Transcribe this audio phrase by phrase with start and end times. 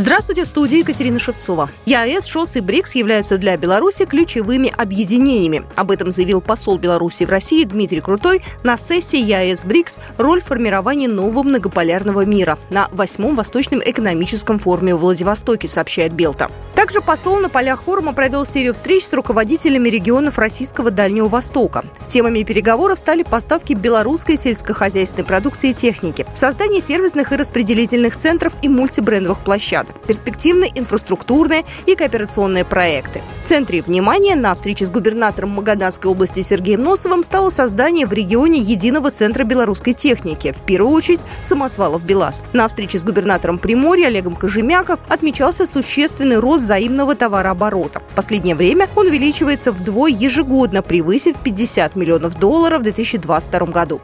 [0.00, 1.68] Здравствуйте, в студии Екатерина Шевцова.
[1.84, 5.62] ЕАЭС, ШОС и БРИКС являются для Беларуси ключевыми объединениями.
[5.76, 11.06] Об этом заявил посол Беларуси в России Дмитрий Крутой на сессии ЕАЭС БРИКС «Роль формирования
[11.06, 16.50] нового многополярного мира» на восьмом Восточном экономическом форуме в Владивостоке, сообщает Белта.
[16.74, 21.84] Также посол на полях форума провел серию встреч с руководителями регионов Российского Дальнего Востока.
[22.08, 28.68] Темами переговоров стали поставки белорусской сельскохозяйственной продукции и техники, создание сервисных и распределительных центров и
[28.70, 33.22] мультибрендовых площадок, перспективные инфраструктурные и кооперационные проекты.
[33.40, 38.60] В центре внимания на встрече с губернатором Магаданской области Сергеем Носовым стало создание в регионе
[38.60, 42.44] единого центра белорусской техники, в первую очередь самосвалов БелАЗ.
[42.52, 48.00] На встрече с губернатором Приморья Олегом Кожемяков отмечался существенный рост взаимного товарооборота.
[48.00, 54.00] В последнее время он увеличивается вдвое ежегодно, превысив 50 миллионов долларов в 2022 году.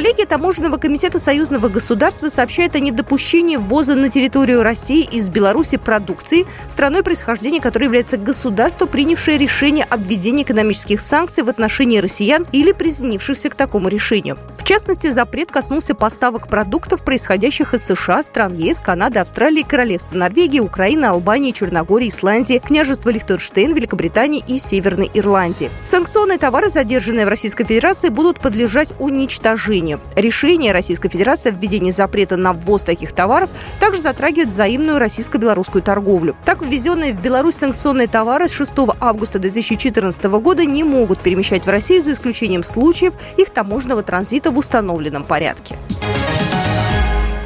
[0.00, 6.46] Коллегия Таможенного комитета союзного государства сообщает о недопущении ввоза на территорию России из Беларуси продукции,
[6.68, 12.72] страной происхождения которой является государство, принявшее решение об введении экономических санкций в отношении россиян или
[12.72, 14.38] присоединившихся к такому решению.
[14.56, 20.60] В частности, запрет коснулся поставок продуктов, происходящих из США, стран ЕС, Канады, Австралии, Королевства Норвегии,
[20.60, 25.68] Украины, Албании, Черногории, Исландии, княжества Лихтенштейн, Великобритании и Северной Ирландии.
[25.84, 30.00] Санкционные товары, задержанные в Российской Федерации, будут подлежать уничтожению решению.
[30.16, 36.36] Решение Российской Федерации о введении запрета на ввоз таких товаров также затрагивает взаимную российско-белорусскую торговлю.
[36.44, 41.70] Так, ввезенные в Беларусь санкционные товары с 6 августа 2014 года не могут перемещать в
[41.70, 45.76] Россию за исключением случаев их таможенного транзита в установленном порядке.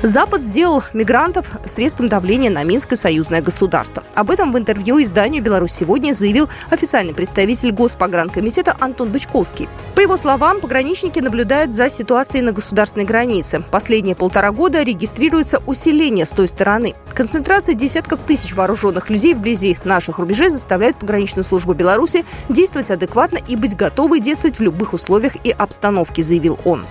[0.05, 4.05] Запад сделал мигрантов средством давления на Минское союзное государство.
[4.12, 9.66] Об этом в интервью изданию «Беларусь сегодня» заявил официальный представитель Госпогранкомитета Антон Бычковский.
[9.94, 13.64] По его словам, пограничники наблюдают за ситуацией на государственной границе.
[13.70, 16.93] Последние полтора года регистрируется усиление с той стороны.
[17.14, 23.56] Концентрация десятков тысяч вооруженных людей вблизи наших рубежей заставляет пограничную службу Беларуси действовать адекватно и
[23.56, 26.84] быть готовой действовать в любых условиях и обстановке, заявил он.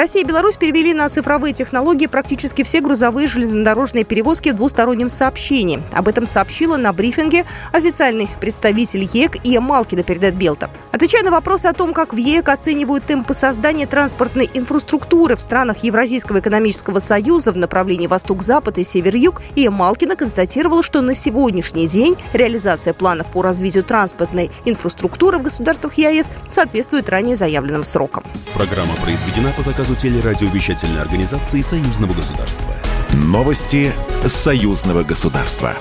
[0.00, 5.82] Россия и Беларусь перевели на цифровые технологии практически все грузовые железнодорожные перевозки в двустороннем сообщении.
[5.92, 10.70] Об этом сообщила на брифинге официальный представитель ЕК Ия Малкина, передает Белта.
[10.90, 15.84] Отвечая на вопросы о том, как в ЕК оценивают темпы создания транспортной инфраструктуры в странах
[15.84, 22.16] Евразийского экономического союза в направлении восток-запад и север-юг, Ия Малкина констатировала, что на сегодняшний день
[22.32, 28.24] реализация планов по развитию транспортной инфраструктуры в государствах ЕАЭС соответствует ранее заявленным срокам.
[28.54, 32.74] Программа произведена по заказу заказу телерадиовещательной организации Союзного государства.
[33.12, 33.92] Новости
[34.26, 35.74] Союзного государства.